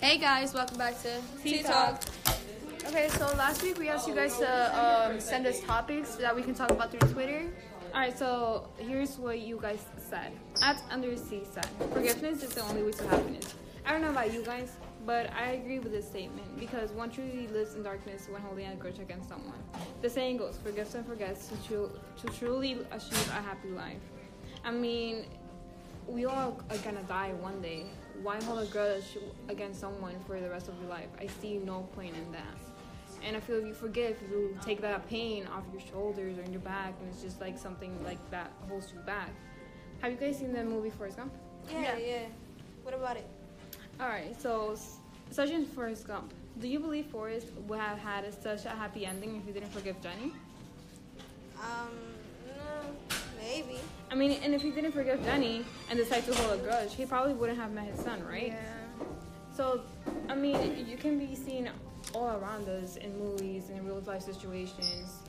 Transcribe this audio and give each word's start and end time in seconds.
Hey 0.00 0.18
guys, 0.18 0.54
welcome 0.54 0.78
back 0.78 1.00
to 1.02 1.20
Tea 1.42 1.62
Talk. 1.62 2.02
Okay, 2.86 3.08
so 3.08 3.26
last 3.36 3.62
week 3.62 3.78
we 3.78 3.88
asked 3.88 4.06
you 4.06 4.14
guys 4.14 4.38
to 4.38 4.50
um, 4.78 5.20
send 5.20 5.46
us 5.46 5.60
topics 5.60 6.14
that 6.16 6.34
we 6.34 6.42
can 6.42 6.54
talk 6.54 6.70
about 6.70 6.90
through 6.90 7.08
Twitter. 7.12 7.46
Alright, 7.92 8.18
so 8.18 8.68
here's 8.78 9.18
what 9.18 9.40
you 9.40 9.58
guys 9.60 9.84
said. 9.96 10.32
At 10.62 10.82
Under 10.90 11.16
Sea 11.16 11.42
said, 11.50 11.66
forgiveness 11.92 12.42
is 12.42 12.50
the 12.54 12.62
only 12.62 12.82
way 12.82 12.92
to 12.92 13.08
happiness. 13.08 13.54
I 13.86 13.92
don't 13.92 14.02
know 14.02 14.10
about 14.10 14.32
you 14.32 14.44
guys, 14.44 14.72
but 15.06 15.32
I 15.32 15.52
agree 15.52 15.78
with 15.78 15.92
this 15.92 16.06
statement 16.06 16.58
because 16.58 16.90
one 16.90 17.10
truly 17.10 17.48
lives 17.48 17.74
in 17.74 17.82
darkness 17.82 18.28
when 18.28 18.42
holding 18.42 18.66
a 18.66 18.74
grudge 18.74 18.98
against 18.98 19.28
someone. 19.28 19.58
The 20.02 20.10
saying 20.10 20.36
goes, 20.36 20.58
forgive 20.62 20.94
and 20.94 21.06
forgets 21.06 21.48
to, 21.48 21.56
tru- 21.66 21.90
to 22.20 22.26
truly 22.38 22.72
achieve 22.92 23.28
a 23.30 23.40
happy 23.42 23.70
life. 23.70 24.02
I 24.64 24.72
mean, 24.72 25.26
we 26.06 26.24
all 26.26 26.60
are 26.70 26.76
gonna 26.78 27.02
die 27.04 27.32
one 27.40 27.60
day. 27.62 27.86
Why 28.22 28.42
hold 28.42 28.62
a 28.62 28.66
grudge 28.66 29.18
against 29.48 29.80
someone 29.80 30.16
for 30.26 30.40
the 30.40 30.48
rest 30.48 30.68
of 30.68 30.74
your 30.80 30.90
life? 30.90 31.08
I 31.20 31.26
see 31.26 31.58
no 31.58 31.88
point 31.94 32.14
in 32.16 32.32
that. 32.32 32.56
And 33.24 33.36
I 33.36 33.40
feel 33.40 33.56
if 33.56 33.66
you 33.66 33.74
forgive, 33.74 34.16
you 34.30 34.56
take 34.64 34.80
that 34.82 35.08
pain 35.08 35.46
off 35.46 35.64
your 35.72 35.80
shoulders 35.80 36.38
or 36.38 36.42
in 36.42 36.52
your 36.52 36.60
back, 36.60 36.94
and 37.00 37.08
it's 37.10 37.22
just 37.22 37.40
like 37.40 37.58
something 37.58 37.92
like 38.04 38.18
that 38.30 38.52
holds 38.68 38.92
you 38.92 39.00
back. 39.00 39.30
Have 40.00 40.12
you 40.12 40.18
guys 40.18 40.38
seen 40.38 40.52
the 40.52 40.62
movie 40.62 40.90
Forrest 40.90 41.16
Gump? 41.16 41.32
Yeah, 41.70 41.96
yeah. 41.96 42.26
What 42.82 42.94
about 42.94 43.16
it? 43.16 43.26
All 43.98 44.08
right, 44.08 44.40
so 44.40 44.76
such 45.30 45.50
as 45.50 45.66
Forrest 45.68 46.06
Gump. 46.06 46.32
Do 46.60 46.68
you 46.68 46.78
believe 46.78 47.06
Forrest 47.06 47.48
would 47.66 47.78
have 47.78 47.98
had 47.98 48.24
a, 48.24 48.32
such 48.32 48.64
a 48.64 48.70
happy 48.70 49.06
ending 49.06 49.36
if 49.36 49.46
he 49.46 49.52
didn't 49.52 49.72
forgive 49.72 50.00
Jenny? 50.00 50.32
Um, 51.60 51.90
no, 51.98 52.15
maybe. 53.56 53.78
I 54.10 54.14
mean, 54.14 54.38
and 54.42 54.54
if 54.54 54.62
he 54.62 54.70
didn't 54.70 54.92
forgive 54.92 55.22
Jenny 55.24 55.64
and 55.90 55.98
decided 55.98 56.32
to 56.32 56.42
hold 56.42 56.60
a 56.60 56.62
grudge, 56.62 56.94
he 56.94 57.06
probably 57.06 57.34
wouldn't 57.34 57.58
have 57.58 57.72
met 57.72 57.86
his 57.86 58.00
son, 58.00 58.24
right? 58.24 58.48
Yeah. 58.48 59.06
So, 59.54 59.82
I 60.28 60.34
mean, 60.34 60.86
you 60.88 60.96
can 60.96 61.18
be 61.18 61.34
seen 61.34 61.70
all 62.14 62.28
around 62.28 62.68
us 62.68 62.96
in 62.96 63.18
movies 63.18 63.68
and 63.68 63.78
in 63.78 63.86
real 63.86 64.00
life 64.06 64.22
situations. 64.22 65.22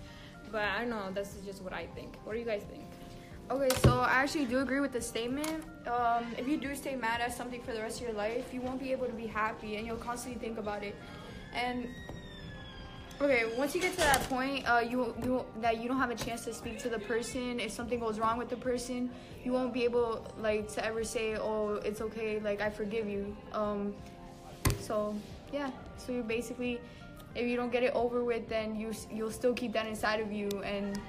But 0.52 0.64
I 0.64 0.80
don't 0.80 0.90
know, 0.90 1.10
that's 1.14 1.36
just 1.46 1.62
what 1.62 1.74
I 1.74 1.88
think. 1.88 2.16
What 2.24 2.34
do 2.34 2.40
you 2.40 2.46
guys 2.46 2.64
think? 2.64 2.84
Okay, 3.50 3.70
so 3.82 4.00
I 4.00 4.24
actually 4.24 4.46
do 4.46 4.60
agree 4.60 4.82
with 4.82 4.92
the 4.92 5.02
statement. 5.02 5.64
Um, 5.88 6.26
if 6.38 6.48
you 6.48 6.58
do 6.58 6.76
stay 6.76 6.96
mad 6.96 7.22
at 7.22 7.34
something 7.34 7.62
for 7.62 7.72
the 7.72 7.80
rest 7.80 8.02
of 8.02 8.08
your 8.08 8.16
life, 8.16 8.54
you 8.54 8.60
won't 8.62 8.80
be 8.80 8.92
able 8.92 9.08
to 9.08 9.14
be 9.14 9.28
happy, 9.28 9.78
and 9.78 9.88
you'll 9.88 9.96
constantly 9.98 10.40
think 10.40 10.60
about 10.60 10.84
it. 10.84 10.96
And 11.54 11.88
okay, 13.22 13.46
once 13.58 13.74
you 13.76 13.82
get 13.82 13.92
to 13.94 13.98
that 13.98 14.22
point, 14.30 14.68
uh, 14.68 14.80
you 14.80 15.14
you 15.24 15.46
that 15.62 15.82
you 15.82 15.88
don't 15.88 15.98
have 15.98 16.12
a 16.12 16.16
chance 16.16 16.46
to 16.46 16.54
speak 16.54 16.80
to 16.80 16.90
the 16.90 17.00
person. 17.00 17.60
If 17.60 17.72
something 17.72 18.00
goes 18.00 18.20
wrong 18.20 18.38
with 18.38 18.50
the 18.50 18.58
person, 18.58 19.10
you 19.44 19.52
won't 19.54 19.74
be 19.74 19.84
able 19.84 20.26
like 20.40 20.68
to 20.74 20.86
ever 20.86 21.04
say, 21.04 21.36
"Oh, 21.36 21.76
it's 21.84 22.02
okay," 22.02 22.40
like 22.40 22.62
I 22.62 22.70
forgive 22.70 23.08
you. 23.08 23.36
Um, 23.54 23.96
so 24.80 25.16
yeah, 25.52 25.72
so 25.98 26.12
you 26.12 26.24
basically, 26.24 26.80
if 27.36 27.48
you 27.48 27.56
don't 27.56 27.72
get 27.72 27.84
it 27.84 27.94
over 27.94 28.24
with, 28.24 28.48
then 28.50 28.76
you 28.76 28.94
you'll 29.12 29.32
still 29.32 29.54
keep 29.54 29.74
that 29.74 29.88
inside 29.88 30.20
of 30.20 30.32
you, 30.32 30.50
and 30.64 31.00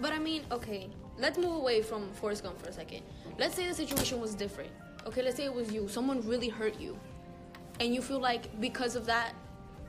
But 0.00 0.12
I 0.12 0.18
mean, 0.18 0.44
okay, 0.50 0.88
let's 1.18 1.36
move 1.36 1.56
away 1.56 1.82
from 1.82 2.10
Forrest 2.14 2.42
Gump 2.42 2.60
for 2.62 2.68
a 2.68 2.72
second. 2.72 3.02
Let's 3.38 3.54
say 3.54 3.68
the 3.68 3.74
situation 3.74 4.18
was 4.20 4.34
different. 4.34 4.70
Okay, 5.06 5.22
let's 5.22 5.36
say 5.36 5.44
it 5.44 5.54
was 5.54 5.70
you. 5.72 5.88
Someone 5.88 6.26
really 6.26 6.48
hurt 6.48 6.80
you, 6.80 6.98
and 7.80 7.94
you 7.94 8.00
feel 8.00 8.18
like 8.18 8.48
because 8.60 8.96
of 8.96 9.04
that, 9.06 9.34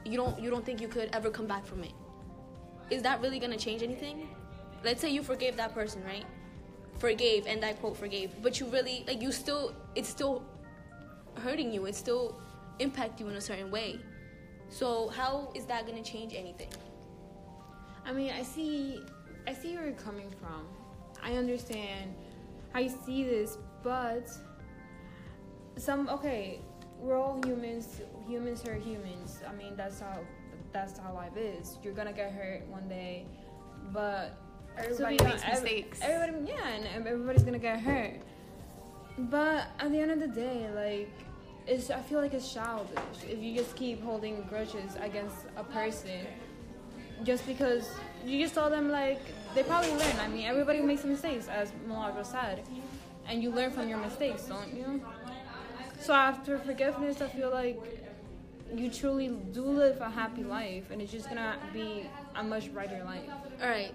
you 0.06 0.18
don't 0.18 0.40
you 0.40 0.50
don't 0.50 0.66
think 0.66 0.82
you 0.82 0.88
could 0.88 1.10
ever 1.14 1.30
come 1.30 1.48
back 1.48 1.66
from 1.66 1.84
it. 1.84 1.94
Is 2.90 3.02
that 3.04 3.22
really 3.22 3.40
gonna 3.40 3.58
change 3.58 3.84
anything? 3.84 4.28
Let's 4.84 5.02
say 5.02 5.10
you 5.10 5.24
forgave 5.24 5.56
that 5.58 5.74
person, 5.74 6.04
right? 6.04 6.26
Forgave, 7.00 7.48
and 7.48 7.64
I 7.64 7.74
quote 7.74 7.98
forgave, 7.98 8.32
but 8.42 8.60
you 8.60 8.66
really 8.68 9.04
like 9.08 9.22
you 9.22 9.32
still 9.32 9.74
it's 9.96 10.10
still 10.10 10.44
hurting 11.44 11.72
you. 11.74 11.86
It 11.86 11.96
still 11.96 12.40
impact 12.80 13.20
you 13.20 13.28
in 13.30 13.36
a 13.36 13.42
certain 13.42 13.72
way. 13.72 14.00
So 14.70 15.10
how 15.10 15.52
is 15.54 15.66
that 15.66 15.86
gonna 15.86 16.04
change 16.04 16.34
anything? 16.34 16.70
I 18.06 18.12
mean, 18.14 18.32
I 18.32 18.42
see, 18.42 19.00
I 19.48 19.54
see 19.54 19.76
where 19.76 19.86
you're 19.86 19.94
coming 19.94 20.32
from. 20.40 20.66
I 21.22 21.34
understand 21.34 22.16
how 22.74 22.80
you 22.80 22.90
see 23.06 23.24
this, 23.24 23.58
but 23.84 24.30
some 25.78 26.10
okay, 26.10 26.62
we're 27.02 27.18
all 27.18 27.42
humans. 27.46 28.02
Humans 28.28 28.62
hurt 28.62 28.82
humans. 28.82 29.42
I 29.48 29.54
mean, 29.54 29.76
that's 29.76 30.00
how 30.00 30.20
that's 30.72 30.98
how 30.98 31.14
life 31.14 31.36
is. 31.36 31.78
You're 31.84 31.94
gonna 31.94 32.14
get 32.14 32.32
hurt 32.32 32.66
one 32.68 32.88
day, 32.88 33.26
but 33.92 34.38
everybody 34.78 35.18
be 35.18 35.24
makes 35.24 35.46
mistakes. 35.46 36.00
Everybody, 36.02 36.52
yeah, 36.52 36.68
and 36.68 37.08
everybody's 37.08 37.44
gonna 37.44 37.60
get 37.60 37.80
hurt. 37.80 38.22
But 39.18 39.68
at 39.80 39.92
the 39.92 40.00
end 40.00 40.12
of 40.12 40.20
the 40.20 40.28
day, 40.28 40.70
like, 40.74 41.10
it's 41.68 41.90
I 41.90 42.02
feel 42.02 42.22
like 42.22 42.34
it's 42.34 42.52
childish 42.54 42.98
if 43.28 43.40
you 43.42 43.56
just 43.56 43.76
keep 43.76 44.02
holding 44.04 44.44
grudges 44.44 44.96
against 45.02 45.36
a 45.58 45.64
person 45.64 46.26
just 47.24 47.46
because 47.46 47.90
you 48.26 48.42
just 48.42 48.56
told 48.56 48.72
them 48.72 48.90
like 48.90 49.20
they 49.54 49.64
probably 49.64 49.92
learn. 49.92 50.20
I 50.20 50.28
mean, 50.28 50.46
everybody 50.46 50.82
makes 50.82 51.04
mistakes, 51.04 51.48
as 51.48 51.72
Milagro 51.88 52.24
said, 52.24 52.64
and 53.28 53.44
you 53.44 53.52
learn 53.52 53.72
from 53.72 53.90
your 53.90 53.98
mistakes, 53.98 54.44
don't 54.44 54.74
you? 54.74 55.02
So 56.02 56.14
after 56.14 56.58
forgiveness, 56.58 57.22
I 57.22 57.28
feel 57.28 57.52
like 57.52 57.80
you 58.76 58.90
truly 58.90 59.30
do 59.30 59.64
live 59.64 60.02
a 60.02 60.10
happy 60.10 60.44
life, 60.44 60.90
and 60.92 61.02
it's 61.02 61.12
just 61.12 61.30
gonna 61.30 61.58
be 61.74 62.06
a 62.36 62.44
much 62.44 62.74
brighter 62.74 63.04
life. 63.04 63.30
All 63.62 63.70
right. 63.70 63.94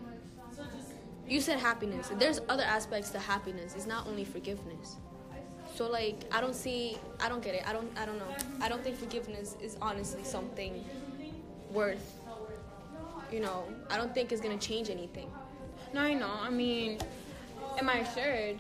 You 1.28 1.41
said 1.41 1.59
happiness. 1.59 2.11
There's 2.19 2.41
other 2.49 2.62
aspects 2.62 3.11
to 3.11 3.19
happiness. 3.19 3.75
It's 3.75 3.87
not 3.87 4.06
only 4.06 4.25
forgiveness. 4.25 4.97
So 5.75 5.91
like 5.91 6.25
I 6.33 6.41
don't 6.41 6.55
see 6.55 6.97
I 7.21 7.28
don't 7.28 7.43
get 7.43 7.55
it. 7.55 7.69
I 7.69 7.72
don't 7.72 7.91
I 7.99 8.06
don't 8.06 8.19
know. 8.19 8.34
I 8.61 8.69
don't 8.69 8.83
think 8.83 8.97
forgiveness 8.97 9.56
is 9.61 9.77
honestly 9.83 10.22
something 10.25 10.84
worth 11.72 12.21
you 13.31 13.41
know, 13.41 13.65
I 13.91 13.97
don't 13.97 14.15
think 14.15 14.33
it's 14.33 14.41
to 14.41 14.56
change 14.59 14.91
anything. 14.91 15.31
No, 15.93 16.00
I 16.00 16.15
know. 16.15 16.31
I 16.41 16.50
mean, 16.50 16.99
in 17.78 17.87
my 17.87 18.03
church, 18.15 18.59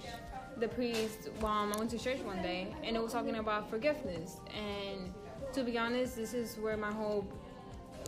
the 0.58 0.68
priest, 0.68 1.28
well, 1.40 1.70
I 1.72 1.76
went 1.76 1.90
to 1.90 1.98
church 1.98 2.20
one 2.20 2.42
day, 2.42 2.74
and 2.82 2.96
it 2.96 3.02
was 3.02 3.12
talking 3.12 3.36
about 3.36 3.68
forgiveness. 3.68 4.40
And 4.54 5.12
to 5.52 5.62
be 5.62 5.78
honest, 5.78 6.16
this 6.16 6.34
is 6.34 6.56
where 6.56 6.76
my 6.76 6.92
whole 6.92 7.26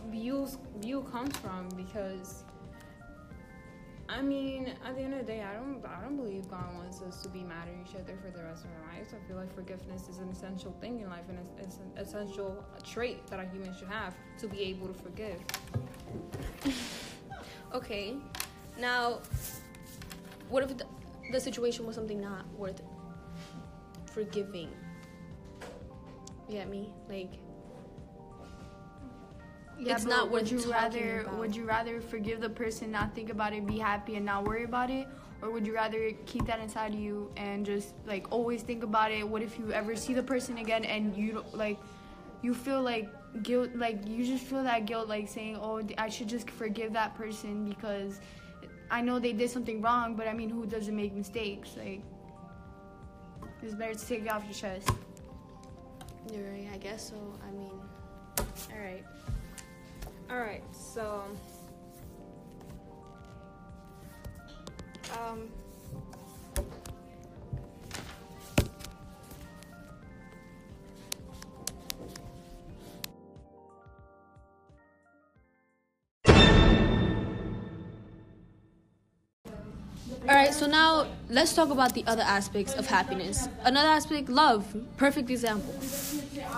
view 0.09 0.47
view 0.77 1.01
comes 1.11 1.35
from 1.37 1.69
because. 1.75 2.43
I 4.11 4.23
mean, 4.23 4.73
at 4.83 4.95
the 4.95 5.03
end 5.03 5.13
of 5.13 5.19
the 5.19 5.25
day, 5.25 5.43
I 5.43 5.53
don't, 5.53 5.85
I 5.85 6.01
don't 6.01 6.17
believe 6.17 6.49
God 6.49 6.65
wants 6.73 6.99
us 7.03 7.21
to 7.21 7.29
be 7.29 7.43
mad 7.43 7.67
at 7.67 7.87
each 7.87 7.95
other 7.95 8.17
for 8.17 8.35
the 8.35 8.43
rest 8.43 8.65
of 8.65 8.71
our 8.71 8.95
lives. 8.95 9.13
I 9.13 9.27
feel 9.27 9.37
like 9.37 9.53
forgiveness 9.53 10.09
is 10.09 10.17
an 10.17 10.29
essential 10.29 10.75
thing 10.81 11.01
in 11.01 11.11
life, 11.11 11.25
and 11.29 11.37
it's, 11.37 11.75
it's 11.75 11.77
an 11.77 11.91
essential 11.95 12.65
trait 12.83 13.27
that 13.27 13.39
a 13.39 13.45
human 13.45 13.71
should 13.77 13.87
have 13.87 14.15
to 14.39 14.47
be 14.47 14.61
able 14.61 14.87
to 14.87 14.95
forgive. 14.95 15.39
Okay. 17.73 18.15
Now, 18.79 19.19
what 20.49 20.63
if 20.63 20.75
the, 20.75 20.85
the 21.31 21.39
situation 21.39 21.85
was 21.85 21.95
something 21.95 22.19
not 22.19 22.45
worth 22.57 22.81
forgiving? 24.13 24.69
You 26.47 26.55
get 26.55 26.69
me? 26.69 26.91
Like, 27.07 27.33
Yeah, 29.79 29.95
It's 29.95 30.05
not 30.05 30.29
would 30.29 30.41
worth 30.43 30.51
you 30.51 30.57
talking 30.57 30.71
rather 30.71 31.21
about. 31.21 31.37
would 31.39 31.55
you 31.55 31.63
rather 31.65 32.01
forgive 32.01 32.41
the 32.41 32.49
person, 32.49 32.91
not 32.91 33.15
think 33.15 33.29
about 33.29 33.53
it, 33.53 33.65
be 33.65 33.77
happy 33.77 34.15
and 34.15 34.25
not 34.25 34.43
worry 34.45 34.63
about 34.65 34.89
it? 34.89 35.07
Or 35.41 35.51
would 35.51 35.65
you 35.65 35.73
rather 35.73 36.11
keep 36.25 36.45
that 36.47 36.59
inside 36.59 36.93
of 36.93 36.99
you 36.99 37.31
and 37.37 37.65
just 37.65 37.93
like 38.05 38.29
always 38.29 38.61
think 38.61 38.83
about 38.83 39.11
it? 39.11 39.25
What 39.27 39.41
if 39.41 39.57
you 39.57 39.71
ever 39.71 39.95
see 39.95 40.13
the 40.13 40.23
person 40.23 40.57
again 40.57 40.83
and 40.83 41.15
you 41.15 41.45
like 41.53 41.79
you 42.41 42.53
feel 42.53 42.81
like 42.81 43.07
guilt 43.43 43.69
like 43.75 44.05
you 44.05 44.25
just 44.25 44.43
feel 44.43 44.63
that 44.63 44.85
guilt 44.85 45.07
like 45.07 45.29
saying, 45.29 45.55
"Oh, 45.55 45.81
I 45.97 46.09
should 46.09 46.27
just 46.27 46.49
forgive 46.49 46.91
that 46.93 47.15
person 47.15 47.69
because 47.69 48.19
I 48.91 49.01
know 49.01 49.19
they 49.19 49.33
did 49.33 49.49
something 49.49 49.81
wrong, 49.81 50.15
but 50.15 50.27
I 50.27 50.33
mean, 50.33 50.49
who 50.49 50.65
doesn't 50.65 50.95
make 50.95 51.13
mistakes? 51.13 51.69
Like 51.77 52.01
it's 53.61 53.75
better 53.75 53.93
to 53.93 54.05
take 54.05 54.21
it 54.21 54.31
off 54.31 54.43
your 54.45 54.53
chest." 54.53 54.89
you're 56.33 56.43
right. 56.51 56.67
I 56.73 56.77
guess 56.77 57.09
so. 57.09 57.15
I 57.47 57.51
mean, 57.51 57.71
All 58.71 58.79
right. 58.79 59.03
All 60.29 60.39
right. 60.39 60.63
So, 60.71 61.23
um, 65.17 65.49
so 80.59 80.67
now 80.67 81.07
let's 81.29 81.53
talk 81.53 81.69
about 81.69 81.93
the 81.93 82.03
other 82.05 82.21
aspects 82.21 82.73
of 82.73 82.85
happiness. 82.85 83.47
Another 83.63 83.87
aspect, 83.87 84.27
love. 84.27 84.75
Perfect 84.97 85.29
example. 85.29 85.73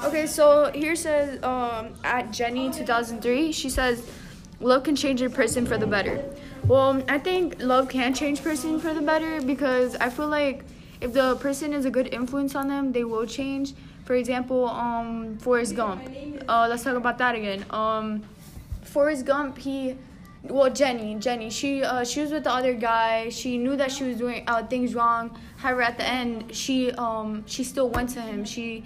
Okay, 0.03 0.25
so 0.25 0.71
here 0.73 0.95
says 0.95 1.41
um, 1.43 1.93
at 2.03 2.31
Jenny 2.31 2.71
2003, 2.71 3.51
she 3.51 3.69
says, 3.69 4.09
"Love 4.59 4.83
can 4.83 4.95
change 4.95 5.21
a 5.21 5.29
person 5.29 5.67
for 5.67 5.77
the 5.77 5.85
better." 5.85 6.15
Well, 6.65 7.03
I 7.07 7.19
think 7.19 7.61
love 7.61 7.89
can 7.89 8.15
change 8.15 8.41
person 8.41 8.79
for 8.79 8.91
the 8.95 9.01
better 9.01 9.39
because 9.39 9.95
I 9.97 10.09
feel 10.09 10.27
like 10.27 10.63
if 10.99 11.13
the 11.13 11.35
person 11.35 11.71
is 11.71 11.85
a 11.85 11.91
good 11.91 12.11
influence 12.11 12.55
on 12.55 12.69
them, 12.69 12.91
they 12.91 13.03
will 13.03 13.27
change. 13.27 13.75
For 14.05 14.15
example, 14.15 14.65
um, 14.67 15.37
Forrest 15.37 15.75
Gump. 15.75 16.01
Uh, 16.49 16.65
let's 16.67 16.83
talk 16.83 16.97
about 16.97 17.19
that 17.19 17.35
again. 17.35 17.65
Um, 17.69 18.23
Forrest 18.81 19.25
Gump, 19.25 19.59
he, 19.59 19.95
well, 20.43 20.71
Jenny, 20.71 21.15
Jenny, 21.15 21.49
she, 21.49 21.83
uh, 21.83 22.03
she 22.03 22.21
was 22.21 22.31
with 22.31 22.43
the 22.43 22.51
other 22.51 22.73
guy. 22.73 23.29
She 23.29 23.57
knew 23.57 23.75
that 23.75 23.91
she 23.91 24.03
was 24.05 24.17
doing 24.17 24.43
uh, 24.47 24.65
things 24.65 24.95
wrong. 24.95 25.37
However, 25.57 25.83
at 25.83 25.97
the 25.97 26.07
end, 26.07 26.55
she, 26.55 26.91
um, 26.93 27.43
she 27.45 27.63
still 27.63 27.89
went 27.89 28.09
to 28.11 28.21
him. 28.21 28.43
She, 28.43 28.83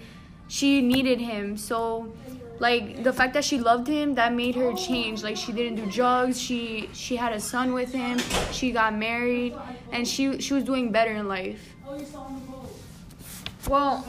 she 0.48 0.82
needed 0.82 1.20
him. 1.20 1.58
So, 1.58 2.14
like 2.60 3.04
the 3.04 3.12
fact 3.12 3.34
that 3.34 3.44
she 3.44 3.58
loved 3.58 3.88
him, 3.88 4.16
that 4.16 4.34
made 4.34 4.56
her 4.56 4.74
change. 4.74 5.24
Like 5.24 5.38
she 5.38 5.52
didn't 5.52 5.76
do 5.76 5.90
drugs. 5.92 6.42
She, 6.42 6.90
she 6.94 7.16
had 7.16 7.34
a 7.34 7.40
son 7.40 7.74
with 7.74 7.94
him. 7.94 8.20
She 8.52 8.72
got 8.72 8.94
married, 8.94 9.56
and 9.92 10.08
she, 10.08 10.40
she 10.42 10.54
was 10.54 10.64
doing 10.64 10.92
better 10.92 11.12
in 11.12 11.28
life. 11.28 11.74
Well, 13.68 14.06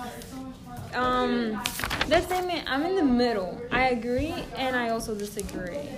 um, 0.95 1.53
that 2.09 2.25
statement, 2.25 2.65
I'm 2.67 2.83
in 2.85 2.97
the 2.97 3.05
middle. 3.05 3.61
I 3.71 3.89
agree 3.89 4.35
and 4.57 4.77
I 4.77 4.91
also 4.91 5.15
disagree. 5.15 5.89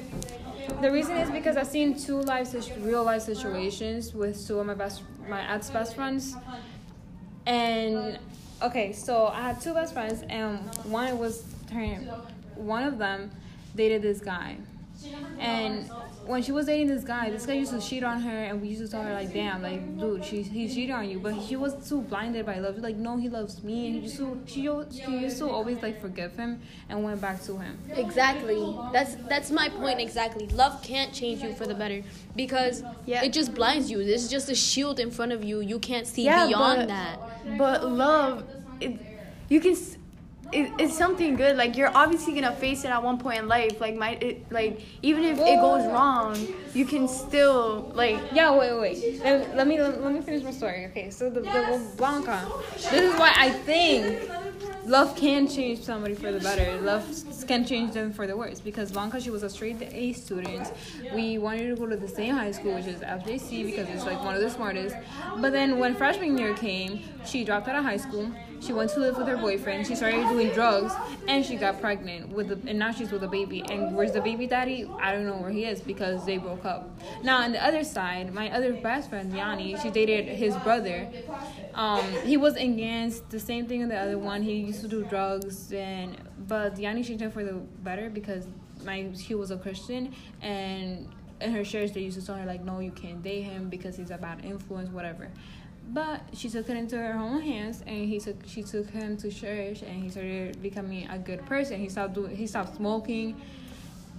The 0.80 0.90
reason 0.92 1.16
is 1.16 1.30
because 1.30 1.56
I've 1.56 1.66
seen 1.66 1.98
two 1.98 2.20
life, 2.22 2.54
real 2.78 3.02
life 3.02 3.22
situations 3.22 4.14
with 4.14 4.46
two 4.46 4.60
of 4.60 4.66
my 4.66 4.74
best, 4.74 5.02
my 5.28 5.52
ex 5.52 5.70
best 5.70 5.96
friends, 5.96 6.36
and 7.46 8.18
okay, 8.62 8.92
so 8.92 9.26
I 9.26 9.40
had 9.40 9.60
two 9.60 9.74
best 9.74 9.92
friends, 9.92 10.22
and 10.28 10.58
one 10.84 11.18
was 11.18 11.42
one 12.54 12.84
of 12.84 12.98
them 12.98 13.30
dated 13.74 14.02
this 14.02 14.20
guy, 14.20 14.56
and 15.38 15.90
when 16.26 16.42
she 16.42 16.52
was 16.52 16.66
dating 16.66 16.88
this 16.88 17.04
guy, 17.04 17.30
this 17.30 17.46
guy 17.46 17.54
used 17.54 17.72
to 17.72 17.80
cheat 17.80 18.04
on 18.04 18.20
her, 18.20 18.44
and 18.44 18.60
we 18.60 18.68
used 18.68 18.82
to 18.82 18.88
tell 18.88 19.02
her 19.02 19.14
like, 19.14 19.32
"Damn, 19.32 19.62
like, 19.62 19.98
dude, 19.98 20.24
she 20.24 20.42
he's 20.42 20.74
cheating 20.74 20.94
on 20.94 21.08
you." 21.08 21.18
But 21.18 21.40
she 21.42 21.56
was 21.56 21.88
too 21.88 22.02
blinded 22.02 22.44
by 22.44 22.58
love. 22.58 22.74
She's 22.74 22.82
like, 22.84 22.96
"No, 22.96 23.16
he 23.16 23.28
loves 23.28 23.62
me," 23.62 23.86
and 23.86 23.94
he 23.96 24.00
used 24.02 24.16
to 24.18 24.38
she 24.46 24.68
she 24.90 25.10
used 25.18 25.38
to 25.38 25.48
always 25.48 25.80
like 25.82 26.00
forgive 26.00 26.36
him 26.36 26.60
and 26.90 27.02
went 27.02 27.20
back 27.20 27.42
to 27.44 27.56
him. 27.58 27.78
Exactly. 27.94 28.76
That's 28.92 29.14
that's 29.28 29.50
my 29.50 29.68
point 29.70 30.00
exactly. 30.00 30.46
Love 30.48 30.82
can't 30.82 31.12
change 31.14 31.42
you 31.42 31.52
for 31.54 31.66
the 31.66 31.74
better 31.74 32.02
because 32.36 32.82
Yeah. 33.06 33.22
it 33.24 33.32
just 33.32 33.54
blinds 33.54 33.90
you. 33.90 34.04
There's 34.04 34.28
just 34.28 34.50
a 34.50 34.54
shield 34.54 35.00
in 35.00 35.10
front 35.10 35.32
of 35.32 35.42
you. 35.44 35.60
You 35.60 35.78
can't 35.78 36.06
see 36.06 36.24
Yeah, 36.24 36.46
beyond 36.46 36.80
but- 36.80 36.88
that. 36.88 37.58
But 37.58 37.90
love, 37.90 38.44
it, 38.80 38.98
you 39.48 39.60
can. 39.60 39.74
It, 40.50 40.72
it's 40.78 40.96
something 40.96 41.36
good. 41.36 41.56
Like 41.56 41.76
you're 41.76 41.94
obviously 41.94 42.34
gonna 42.34 42.54
face 42.54 42.84
it 42.84 42.88
at 42.88 43.02
one 43.02 43.18
point 43.18 43.38
in 43.40 43.48
life. 43.48 43.80
Like 43.80 43.96
my, 43.96 44.12
it, 44.12 44.50
like 44.50 44.80
even 45.02 45.24
if 45.24 45.38
it 45.38 45.60
goes 45.60 45.84
wrong, 45.86 46.36
you 46.74 46.86
can 46.86 47.06
still 47.06 47.92
like. 47.94 48.18
Yeah, 48.32 48.56
wait, 48.56 48.78
wait. 48.78 49.22
Let, 49.22 49.56
let 49.56 49.66
me 49.66 49.80
let, 49.80 50.12
me 50.12 50.20
finish 50.20 50.42
my 50.42 50.50
story. 50.50 50.86
Okay, 50.86 51.10
so 51.10 51.28
the, 51.28 51.40
the 51.40 51.86
Blanca. 51.96 52.50
This 52.74 53.12
is 53.12 53.18
why 53.18 53.34
I 53.36 53.50
think 53.50 54.30
love 54.86 55.14
can 55.16 55.46
change 55.46 55.80
somebody 55.80 56.14
for 56.14 56.32
the 56.32 56.40
better. 56.40 56.80
Love 56.80 57.04
can 57.46 57.64
change 57.66 57.92
them 57.92 58.12
for 58.12 58.26
the 58.26 58.36
worse. 58.36 58.60
Because 58.60 58.90
Blanca, 58.90 59.20
she 59.20 59.30
was 59.30 59.42
a 59.42 59.50
straight 59.50 59.82
A 59.82 60.12
student. 60.14 60.72
We 61.14 61.38
wanted 61.38 61.68
to 61.68 61.76
go 61.76 61.86
to 61.86 61.96
the 61.96 62.08
same 62.08 62.34
high 62.34 62.52
school, 62.52 62.74
which 62.74 62.86
is 62.86 63.00
FJC, 63.00 63.66
because 63.66 63.88
it's 63.90 64.06
like 64.06 64.22
one 64.24 64.34
of 64.34 64.40
the 64.40 64.50
smartest. 64.50 64.96
But 65.38 65.52
then 65.52 65.78
when 65.78 65.94
freshman 65.94 66.38
year 66.38 66.54
came, 66.54 67.02
she 67.26 67.44
dropped 67.44 67.68
out 67.68 67.76
of 67.76 67.84
high 67.84 67.96
school. 67.98 68.30
She 68.60 68.72
went 68.72 68.90
to 68.90 69.00
live 69.00 69.16
with 69.16 69.26
her 69.28 69.36
boyfriend. 69.36 69.86
She 69.86 69.94
started 69.94 70.28
doing 70.28 70.50
drugs, 70.50 70.92
and 71.26 71.44
she 71.44 71.56
got 71.56 71.80
pregnant 71.80 72.28
with, 72.30 72.48
the, 72.48 72.68
and 72.68 72.78
now 72.78 72.92
she's 72.92 73.10
with 73.10 73.22
a 73.22 73.28
baby. 73.28 73.62
And 73.70 73.94
where's 73.94 74.12
the 74.12 74.20
baby 74.20 74.46
daddy? 74.46 74.88
I 75.00 75.12
don't 75.12 75.26
know 75.26 75.36
where 75.36 75.50
he 75.50 75.64
is 75.64 75.80
because 75.80 76.26
they 76.26 76.38
broke 76.38 76.64
up. 76.64 76.90
Now 77.22 77.38
on 77.38 77.52
the 77.52 77.64
other 77.64 77.84
side, 77.84 78.32
my 78.34 78.50
other 78.50 78.72
best 78.72 79.10
friend 79.10 79.32
Yanni, 79.34 79.78
she 79.78 79.90
dated 79.90 80.26
his 80.26 80.56
brother. 80.56 81.08
Um, 81.74 82.04
he 82.24 82.36
was 82.36 82.56
against. 82.56 83.30
The 83.30 83.40
same 83.40 83.66
thing 83.66 83.80
in 83.80 83.88
the 83.88 83.98
other 83.98 84.18
one. 84.18 84.42
He 84.42 84.54
used 84.54 84.80
to 84.80 84.88
do 84.88 85.04
drugs, 85.04 85.72
and 85.72 86.16
but 86.46 86.78
Yanni 86.78 87.04
changed 87.04 87.22
him 87.22 87.30
for 87.30 87.44
the 87.44 87.54
better 87.82 88.10
because 88.10 88.46
my 88.84 89.02
he 89.02 89.34
was 89.34 89.50
a 89.50 89.56
Christian 89.56 90.14
and. 90.42 91.08
In 91.40 91.52
her 91.52 91.62
church, 91.62 91.92
they 91.92 92.00
used 92.00 92.18
to 92.18 92.26
tell 92.26 92.34
her 92.34 92.44
like, 92.44 92.64
"No, 92.64 92.80
you 92.80 92.90
can't 92.90 93.22
date 93.22 93.42
him 93.42 93.68
because 93.68 93.96
he's 93.96 94.10
a 94.10 94.18
bad 94.18 94.44
influence, 94.44 94.90
whatever." 94.90 95.30
But 95.90 96.20
she 96.34 96.50
took 96.50 96.68
it 96.68 96.76
into 96.76 96.98
her 96.98 97.18
own 97.18 97.40
hands, 97.40 97.82
and 97.86 98.08
he 98.08 98.20
took 98.20 98.36
she 98.46 98.62
took 98.62 98.90
him 98.90 99.16
to 99.18 99.30
church, 99.30 99.82
and 99.82 100.02
he 100.02 100.10
started 100.10 100.60
becoming 100.62 101.08
a 101.08 101.18
good 101.18 101.44
person. 101.46 101.80
He 101.80 101.88
stopped 101.88 102.14
doing 102.14 102.36
he 102.36 102.46
stopped 102.46 102.76
smoking, 102.76 103.40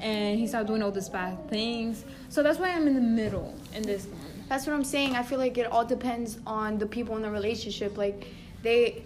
and 0.02 0.40
he 0.40 0.48
stopped 0.48 0.68
doing 0.68 0.82
all 0.82 0.92
these 0.92 1.10
bad 1.10 1.48
things. 1.50 2.06
So 2.30 2.42
that's 2.42 2.58
why 2.58 2.70
I'm 2.70 2.88
in 2.88 2.96
the 2.96 3.02
middle 3.02 3.54
in 3.76 3.84
this 3.84 4.06
one. 4.06 4.20
That's 4.48 4.66
what 4.66 4.74
I'm 4.74 4.84
saying. 4.84 5.16
I 5.16 5.22
feel 5.22 5.38
like 5.38 5.60
it 5.60 5.68
all 5.68 5.86
depends 5.86 6.40
on 6.48 6.80
the 6.80 6.88
people 6.88 7.16
in 7.18 7.22
the 7.22 7.30
relationship. 7.30 7.98
Like 7.98 8.28
they 8.64 9.04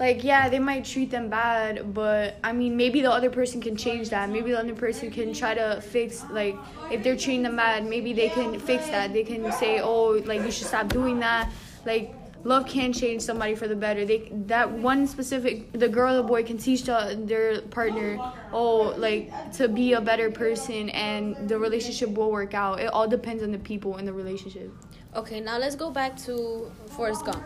like 0.00 0.24
yeah, 0.24 0.48
they 0.48 0.58
might 0.58 0.84
treat 0.84 1.12
them 1.12 1.30
bad, 1.30 1.94
but 1.94 2.38
I 2.42 2.52
mean 2.52 2.76
maybe 2.76 3.02
the 3.02 3.12
other 3.12 3.30
person 3.30 3.60
can 3.60 3.76
change 3.76 4.10
that. 4.10 4.28
Maybe 4.30 4.50
the 4.50 4.58
other 4.58 4.74
person 4.74 5.12
can 5.12 5.32
try 5.32 5.54
to 5.54 5.80
fix 5.80 6.24
like 6.30 6.56
if 6.90 7.04
they're 7.04 7.16
treating 7.16 7.44
them 7.44 7.54
bad, 7.54 7.86
maybe 7.86 8.12
they 8.12 8.30
can 8.30 8.58
fix 8.58 8.86
that. 8.88 9.12
They 9.12 9.22
can 9.22 9.52
say, 9.52 9.80
"Oh, 9.80 10.20
like 10.26 10.42
you 10.42 10.50
should 10.50 10.66
stop 10.66 10.88
doing 10.88 11.20
that." 11.20 11.52
Like 11.84 12.14
love 12.44 12.66
can 12.66 12.92
change 12.92 13.22
somebody 13.22 13.54
for 13.54 13.66
the 13.68 13.76
better. 13.76 14.04
They 14.04 14.30
that 14.46 14.70
one 14.70 15.06
specific 15.06 15.72
the 15.72 15.88
girl 15.88 16.14
or 16.14 16.16
the 16.18 16.22
boy 16.22 16.42
can 16.42 16.58
teach 16.58 16.84
the, 16.84 17.18
their 17.24 17.60
partner, 17.62 18.18
"Oh, 18.52 18.94
like 18.96 19.52
to 19.54 19.68
be 19.68 19.94
a 19.94 20.00
better 20.00 20.30
person 20.30 20.90
and 20.90 21.48
the 21.48 21.58
relationship 21.58 22.10
will 22.10 22.30
work 22.30 22.54
out." 22.54 22.80
It 22.80 22.86
all 22.86 23.08
depends 23.08 23.42
on 23.42 23.52
the 23.52 23.58
people 23.58 23.98
in 23.98 24.04
the 24.04 24.12
relationship. 24.12 24.70
Okay, 25.14 25.40
now 25.40 25.58
let's 25.58 25.76
go 25.76 25.90
back 25.90 26.16
to 26.22 26.70
Forrest 26.88 27.24
Gump. 27.24 27.44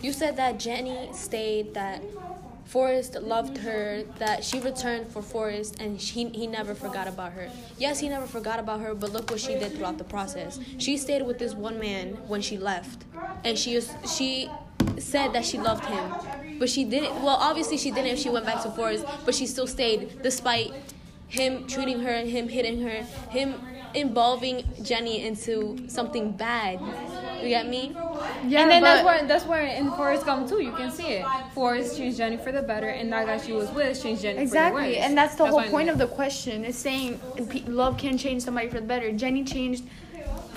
You 0.00 0.12
said 0.12 0.36
that 0.36 0.58
Jenny 0.58 1.10
stayed, 1.12 1.74
that 1.74 2.02
Forrest 2.64 3.16
loved 3.20 3.58
her, 3.58 4.04
that 4.18 4.44
she 4.44 4.60
returned 4.60 5.08
for 5.08 5.20
Forrest, 5.20 5.80
and 5.80 6.00
she, 6.00 6.28
he 6.28 6.46
never 6.46 6.72
forgot 6.72 7.08
about 7.08 7.32
her. 7.32 7.50
Yes, 7.78 7.98
he 7.98 8.08
never 8.08 8.26
forgot 8.26 8.60
about 8.60 8.80
her, 8.80 8.94
but 8.94 9.12
look 9.12 9.28
what 9.28 9.40
she 9.40 9.54
did 9.54 9.72
throughout 9.72 9.98
the 9.98 10.04
process. 10.04 10.60
She 10.78 10.96
stayed 10.96 11.22
with 11.22 11.40
this 11.40 11.52
one 11.52 11.80
man 11.80 12.10
when 12.28 12.40
she 12.40 12.56
left, 12.56 13.04
and 13.44 13.58
she 13.58 13.74
was, 13.76 13.92
she 14.16 14.50
said 14.98 15.32
that 15.32 15.44
she 15.44 15.58
loved 15.58 15.84
him, 15.84 16.58
but 16.58 16.68
she 16.68 16.84
didn't. 16.84 17.22
Well, 17.22 17.36
obviously 17.40 17.76
she 17.78 17.90
didn't 17.90 18.12
if 18.12 18.18
she 18.18 18.30
went 18.30 18.46
back 18.46 18.62
to 18.62 18.70
Forrest, 18.70 19.04
but 19.24 19.34
she 19.34 19.46
still 19.46 19.66
stayed 19.66 20.22
despite 20.22 20.72
him 21.28 21.66
treating 21.66 22.00
her, 22.00 22.10
and 22.10 22.28
him 22.28 22.48
hitting 22.48 22.82
her, 22.82 23.02
him 23.30 23.54
involving 23.94 24.62
Jenny 24.82 25.24
into 25.24 25.88
something 25.88 26.32
bad. 26.32 26.80
You 27.42 27.48
get 27.48 27.68
me? 27.68 27.92
Yeah, 28.46 28.62
and 28.62 28.70
then 28.70 28.82
that's 28.82 29.04
where 29.04 29.26
that's 29.26 29.44
where 29.46 29.64
in 29.64 29.90
Forrest 29.92 30.26
Gump 30.26 30.48
too, 30.48 30.62
you 30.62 30.72
can 30.72 30.90
see 30.90 31.06
it. 31.06 31.26
Forrest 31.54 31.96
changed 31.96 32.18
Jenny 32.18 32.36
for 32.36 32.52
the 32.52 32.62
better, 32.62 32.88
and 32.88 33.12
that 33.12 33.26
guy 33.26 33.38
she 33.38 33.52
was 33.52 33.70
with 33.70 34.00
changed 34.02 34.22
Jenny 34.22 34.34
for 34.34 34.40
the 34.40 34.42
Exactly, 34.42 34.82
worse. 34.82 34.96
and 34.98 35.16
that's 35.16 35.36
the 35.36 35.46
whole 35.46 35.56
why 35.56 35.64
I 35.66 35.68
point 35.68 35.88
of 35.88 35.98
the 35.98 36.06
question. 36.06 36.64
It's 36.64 36.78
saying 36.78 37.18
love 37.66 37.96
can 37.96 38.18
change 38.18 38.42
somebody 38.42 38.68
for 38.68 38.80
the 38.80 38.86
better. 38.86 39.10
Jenny 39.12 39.44
changed 39.44 39.84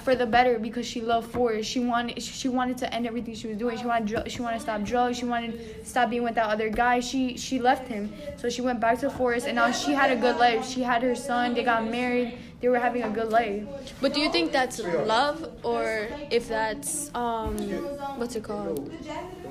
for 0.04 0.16
the 0.16 0.26
better 0.26 0.60
because 0.60 0.86
she 0.86 1.02
loved 1.02 1.32
Forrest. 1.32 1.70
She 1.70 1.80
wanted 1.80 2.22
she 2.22 2.50
wanted 2.50 2.78
to 2.80 2.94
end 2.94 3.08
everything 3.08 3.34
she 3.34 3.48
was 3.48 3.58
doing. 3.58 3.78
She 3.78 3.86
wanted 3.86 4.32
she 4.32 4.42
wanted 4.42 4.58
to 4.58 4.64
stop 4.64 4.84
drugs. 4.84 5.18
She 5.18 5.26
wanted 5.26 5.52
to 5.54 5.86
stop 5.86 6.10
being 6.10 6.24
with 6.24 6.36
that 6.36 6.50
other 6.50 6.70
guy. 6.70 7.00
She 7.00 7.38
she 7.38 7.60
left 7.60 7.88
him, 7.88 8.12
so 8.38 8.50
she 8.50 8.62
went 8.62 8.80
back 8.80 9.00
to 9.00 9.10
Forrest, 9.10 9.48
and 9.48 9.56
now 9.56 9.72
she 9.72 9.94
had 9.94 10.12
a 10.12 10.16
good 10.16 10.38
life. 10.38 10.68
She 10.68 10.82
had 10.82 11.02
her 11.04 11.16
son. 11.16 11.54
They 11.54 11.64
got 11.64 11.86
married. 11.88 12.38
They 12.62 12.70
were 12.70 12.80
having 12.80 13.04
a 13.04 13.10
good 13.10 13.30
life. 13.30 13.64
But 14.00 14.14
do 14.14 14.22
you 14.22 14.30
think 14.32 14.54
that's 14.54 14.80
love 14.80 15.52
or 15.64 16.08
if 16.32 16.48
that's 16.48 17.12
um 17.14 17.58
what's 18.18 18.36
it 18.36 18.44
called? 18.44 18.90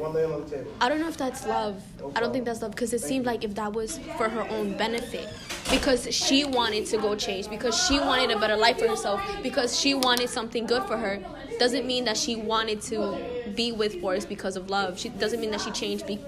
One 0.03 0.15
laying 0.15 0.33
on 0.33 0.43
the 0.43 0.51
table. 0.51 0.73
I 0.81 0.89
don't 0.89 0.99
know 0.99 1.07
if 1.07 1.17
that's 1.17 1.47
love. 1.47 1.81
I 2.17 2.19
don't 2.19 2.33
think 2.33 2.45
that's 2.45 2.61
love 2.61 2.73
because 2.73 2.93
it 2.93 3.01
seemed 3.01 3.25
like 3.25 3.45
if 3.45 3.55
that 3.55 3.73
was 3.73 3.99
for 4.17 4.29
her 4.29 4.43
own 4.49 4.77
benefit. 4.77 5.29
Because 5.71 6.13
she 6.13 6.45
wanted 6.45 6.87
to 6.87 6.99
go 6.99 7.15
change, 7.15 7.49
because 7.49 7.81
she 7.87 8.01
wanted 8.01 8.33
a 8.33 8.39
better 8.41 8.57
life 8.57 8.81
for 8.81 8.89
herself, 8.89 9.23
because 9.45 9.79
she 9.79 9.95
wanted 9.95 10.29
something 10.29 10.67
good 10.67 10.83
for 10.87 10.97
her, 10.97 11.25
doesn't 11.61 11.87
mean 11.87 12.05
that 12.07 12.17
she 12.17 12.35
wanted 12.35 12.83
to 12.83 13.17
be 13.55 13.71
with 13.71 14.01
Forrest 14.01 14.29
because 14.29 14.57
of 14.57 14.69
love. 14.69 14.99
She 14.99 15.09
doesn't 15.09 15.41
mean 15.41 15.53
that 15.53 15.61
she 15.61 15.71
changed 15.71 16.05
be, 16.05 16.19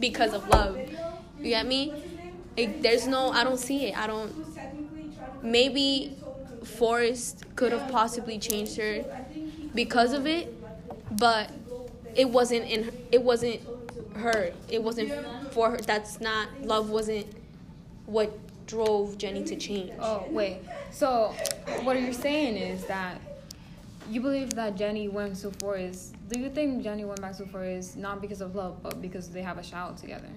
because 0.00 0.34
of 0.34 0.48
love. 0.48 0.76
You 1.38 1.50
get 1.50 1.66
me? 1.66 1.94
It, 2.56 2.82
there's 2.82 3.06
no, 3.06 3.30
I 3.30 3.44
don't 3.44 3.58
see 3.58 3.86
it. 3.86 3.96
I 3.96 4.08
don't. 4.08 4.34
Maybe 5.40 6.16
Forrest 6.64 7.44
could 7.54 7.70
have 7.70 7.92
possibly 7.92 8.40
changed 8.40 8.76
her 8.76 9.04
because 9.72 10.12
of 10.14 10.26
it, 10.26 10.52
but 11.12 11.52
it 12.16 12.28
wasn't 12.28 12.66
in 12.66 12.92
it 13.12 13.22
wasn't 13.22 13.60
her. 14.14 14.52
It 14.68 14.82
wasn't 14.82 15.12
for 15.52 15.70
her. 15.70 15.78
That's 15.78 16.20
not 16.20 16.48
love. 16.62 16.90
Wasn't 16.90 17.26
what 18.06 18.38
drove 18.66 19.18
Jenny 19.18 19.44
to 19.44 19.56
change. 19.56 19.92
Oh 20.00 20.26
wait. 20.30 20.58
So 20.90 21.34
what 21.82 22.00
you're 22.00 22.12
saying 22.12 22.56
is 22.56 22.84
that 22.86 23.20
you 24.08 24.20
believe 24.20 24.54
that 24.54 24.76
Jenny 24.76 25.08
went 25.08 25.36
so 25.36 25.50
far 25.50 25.74
Forrest. 25.74 26.14
Do 26.28 26.40
you 26.40 26.50
think 26.50 26.82
Jenny 26.82 27.04
went 27.04 27.20
back 27.20 27.34
so 27.34 27.44
far 27.44 27.62
Forrest 27.62 27.96
not 27.96 28.20
because 28.20 28.40
of 28.40 28.54
love, 28.54 28.82
but 28.82 29.00
because 29.00 29.28
they 29.28 29.42
have 29.42 29.58
a 29.58 29.62
child 29.62 29.96
together? 29.98 30.28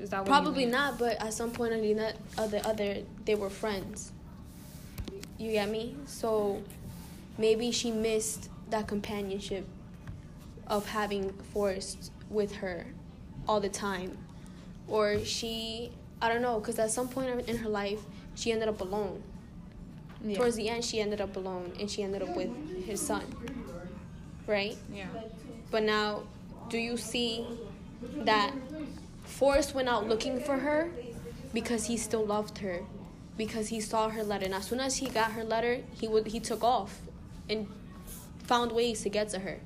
Is 0.00 0.10
that 0.10 0.20
what 0.20 0.26
Probably 0.26 0.66
not, 0.66 0.98
but 0.98 1.22
at 1.22 1.32
some 1.32 1.50
point 1.50 1.72
or 1.72 1.80
the 1.80 2.14
other, 2.36 2.60
other, 2.64 2.98
they 3.24 3.34
were 3.36 3.50
friends. 3.50 4.12
You 5.38 5.52
get 5.52 5.68
me? 5.68 5.96
So 6.06 6.62
maybe 7.38 7.70
she 7.70 7.90
missed 7.90 8.50
that 8.70 8.88
companionship 8.88 9.66
of 10.66 10.86
having 10.86 11.32
Forrest 11.52 12.10
with 12.30 12.56
her 12.56 12.86
all 13.46 13.60
the 13.60 13.68
time. 13.68 14.16
or 14.88 15.24
she 15.24 15.90
I 16.20 16.28
don't 16.28 16.42
know 16.42 16.58
because 16.60 16.78
at 16.78 16.90
some 16.90 17.08
point 17.08 17.48
in 17.48 17.56
her 17.58 17.68
life 17.68 18.00
she 18.34 18.52
ended 18.52 18.68
up 18.68 18.80
alone. 18.80 19.22
Yeah. 20.24 20.36
Towards 20.38 20.56
the 20.56 20.68
end, 20.70 20.84
she 20.84 21.00
ended 21.00 21.20
up 21.20 21.36
alone 21.36 21.72
and 21.78 21.90
she 21.90 22.02
ended 22.02 22.22
up 22.22 22.34
with 22.34 22.50
his 22.86 23.00
son, 23.00 23.24
right? 24.46 24.76
yeah. 24.92 25.06
But 25.70 25.82
now, 25.82 26.22
do 26.70 26.78
you 26.78 26.96
see 26.96 27.46
that 28.24 28.54
Forrest 29.24 29.74
went 29.74 29.88
out 29.88 30.08
looking 30.08 30.40
for 30.40 30.56
her 30.56 30.90
because 31.52 31.84
he 31.86 31.98
still 31.98 32.24
loved 32.24 32.58
her, 32.58 32.80
because 33.36 33.68
he 33.68 33.80
saw 33.80 34.08
her 34.08 34.22
letter, 34.22 34.46
and 34.46 34.54
as 34.54 34.66
soon 34.66 34.80
as 34.80 34.96
he 34.96 35.08
got 35.08 35.32
her 35.32 35.44
letter, 35.44 35.80
he 35.92 36.08
would 36.08 36.28
he 36.28 36.40
took 36.40 36.64
off 36.64 37.00
and 37.50 37.66
found 38.44 38.72
ways 38.72 39.02
to 39.02 39.10
get 39.10 39.28
to 39.30 39.40
her. 39.40 39.60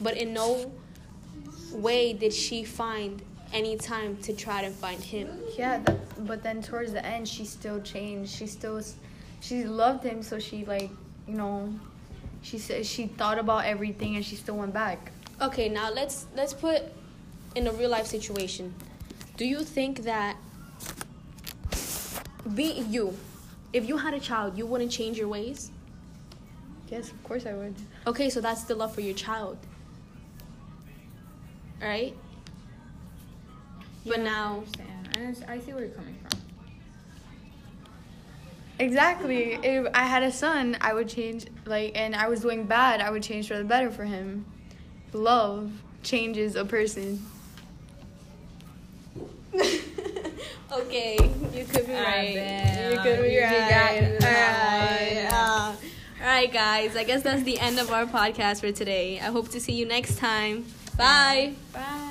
But 0.00 0.16
in 0.16 0.32
no 0.32 0.72
way 1.72 2.12
did 2.12 2.32
she 2.32 2.64
find 2.64 3.22
any 3.52 3.76
time 3.76 4.16
to 4.18 4.32
try 4.32 4.62
to 4.62 4.70
find 4.70 5.02
him. 5.02 5.28
Yeah, 5.56 5.78
that, 5.78 6.26
but 6.26 6.42
then 6.42 6.62
towards 6.62 6.92
the 6.92 7.04
end, 7.04 7.28
she 7.28 7.44
still 7.44 7.80
changed. 7.80 8.32
She 8.32 8.46
still, 8.46 8.80
she 9.40 9.64
loved 9.64 10.04
him, 10.04 10.22
so 10.22 10.38
she 10.38 10.64
like, 10.64 10.90
you 11.26 11.34
know, 11.34 11.72
she 12.42 12.58
said 12.58 12.86
she 12.86 13.06
thought 13.06 13.38
about 13.38 13.64
everything 13.64 14.16
and 14.16 14.24
she 14.24 14.36
still 14.36 14.56
went 14.56 14.72
back. 14.72 15.12
Okay, 15.40 15.68
now 15.68 15.90
let's 15.90 16.26
let's 16.36 16.52
put 16.52 16.82
in 17.54 17.66
a 17.66 17.72
real 17.72 17.90
life 17.90 18.06
situation. 18.06 18.74
Do 19.36 19.44
you 19.44 19.64
think 19.64 20.02
that 20.04 20.36
be 22.54 22.84
you, 22.88 23.16
if 23.72 23.88
you 23.88 23.96
had 23.96 24.14
a 24.14 24.20
child, 24.20 24.56
you 24.56 24.66
wouldn't 24.66 24.90
change 24.90 25.18
your 25.18 25.28
ways? 25.28 25.70
Yes, 26.88 27.10
of 27.10 27.22
course 27.22 27.46
I 27.46 27.52
would. 27.52 27.74
Okay, 28.06 28.30
so 28.30 28.40
that's 28.40 28.64
the 28.64 28.74
love 28.74 28.94
for 28.94 29.00
your 29.00 29.14
child. 29.14 29.58
Right? 31.80 32.16
But 34.06 34.18
Yeah, 34.18 34.22
I 34.22 34.24
now. 34.24 34.64
I, 35.14 35.18
understand. 35.18 35.50
I 35.50 35.60
see 35.60 35.72
where 35.72 35.84
you're 35.84 35.94
coming 35.94 36.16
from. 36.28 36.40
Exactly. 38.78 39.58
If 39.62 39.86
I 39.94 40.04
had 40.04 40.22
a 40.22 40.32
son, 40.32 40.76
I 40.80 40.94
would 40.94 41.08
change. 41.08 41.46
Like, 41.66 41.92
and 41.94 42.14
I 42.16 42.28
was 42.28 42.40
doing 42.40 42.64
bad, 42.64 43.00
I 43.00 43.10
would 43.10 43.22
change 43.22 43.48
for 43.48 43.58
the 43.58 43.64
better 43.64 43.90
for 43.90 44.04
him. 44.04 44.46
Love 45.12 45.70
changes 46.02 46.56
a 46.56 46.64
person. 46.64 47.24
Okay, 50.72 51.16
you 51.52 51.64
could 51.64 51.84
be 51.84 51.92
right. 51.92 52.92
You 52.92 52.98
could 53.00 53.22
be 53.22 53.32
You 53.32 53.40
right. 53.40 54.16
All 54.22 54.28
right. 54.28 55.28
Uh, 55.28 55.74
all 56.20 56.26
right, 56.26 56.52
guys. 56.52 56.94
I 56.94 57.02
guess 57.02 57.22
that's 57.22 57.42
the 57.42 57.58
end 57.58 57.80
of 57.80 57.90
our 57.90 58.06
podcast 58.06 58.60
for 58.60 58.70
today. 58.70 59.18
I 59.18 59.24
hope 59.24 59.48
to 59.48 59.60
see 59.60 59.72
you 59.72 59.84
next 59.84 60.18
time. 60.18 60.64
Bye. 61.00 61.54
Bye. 61.72 62.09